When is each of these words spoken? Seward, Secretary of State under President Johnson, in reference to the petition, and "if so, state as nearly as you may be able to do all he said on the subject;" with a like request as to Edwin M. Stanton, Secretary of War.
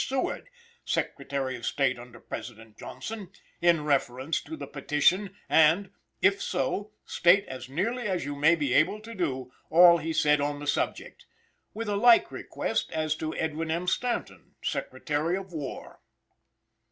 Seward, 0.03 0.49
Secretary 0.83 1.55
of 1.55 1.63
State 1.63 1.99
under 1.99 2.19
President 2.19 2.75
Johnson, 2.75 3.29
in 3.61 3.83
reference 3.83 4.41
to 4.41 4.57
the 4.57 4.65
petition, 4.65 5.37
and 5.47 5.91
"if 6.23 6.41
so, 6.41 6.91
state 7.05 7.45
as 7.47 7.69
nearly 7.69 8.07
as 8.07 8.25
you 8.25 8.35
may 8.35 8.55
be 8.55 8.73
able 8.73 8.99
to 9.01 9.13
do 9.13 9.51
all 9.69 9.99
he 9.99 10.11
said 10.11 10.41
on 10.41 10.59
the 10.59 10.65
subject;" 10.65 11.27
with 11.75 11.87
a 11.87 11.97
like 11.97 12.31
request 12.31 12.91
as 12.91 13.15
to 13.17 13.35
Edwin 13.35 13.69
M. 13.69 13.85
Stanton, 13.85 14.55
Secretary 14.63 15.37
of 15.37 15.53
War. 15.53 16.01